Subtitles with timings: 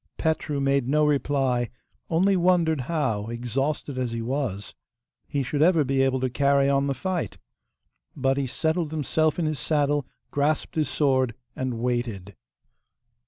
[0.17, 1.69] Petru made no reply,
[2.09, 4.73] only wondered how, exhausted as he was,
[5.27, 7.37] he should ever be able to carry on the fight.
[8.15, 12.35] But he settled himself in his saddle, grasped his sword, and waited.